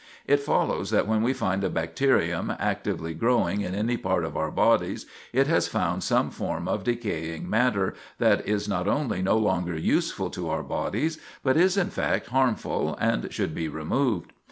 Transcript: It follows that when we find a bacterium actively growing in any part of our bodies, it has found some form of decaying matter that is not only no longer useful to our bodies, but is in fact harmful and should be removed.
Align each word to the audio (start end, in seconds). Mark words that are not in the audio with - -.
It 0.25 0.39
follows 0.39 0.89
that 0.89 1.07
when 1.07 1.21
we 1.21 1.31
find 1.31 1.63
a 1.63 1.69
bacterium 1.69 2.53
actively 2.57 3.13
growing 3.13 3.61
in 3.61 3.75
any 3.75 3.97
part 3.97 4.25
of 4.25 4.35
our 4.35 4.49
bodies, 4.49 5.05
it 5.31 5.45
has 5.45 5.67
found 5.67 6.01
some 6.03 6.31
form 6.31 6.67
of 6.67 6.83
decaying 6.83 7.47
matter 7.47 7.93
that 8.17 8.47
is 8.47 8.67
not 8.67 8.87
only 8.87 9.21
no 9.21 9.37
longer 9.37 9.77
useful 9.77 10.31
to 10.31 10.49
our 10.49 10.63
bodies, 10.63 11.19
but 11.43 11.55
is 11.55 11.77
in 11.77 11.91
fact 11.91 12.29
harmful 12.29 12.97
and 12.99 13.31
should 13.31 13.53
be 13.53 13.67
removed. 13.67 14.31